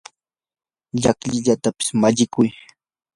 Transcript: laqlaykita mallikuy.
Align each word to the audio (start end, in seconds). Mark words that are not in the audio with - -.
laqlaykita 1.01 1.69
mallikuy. 2.01 2.49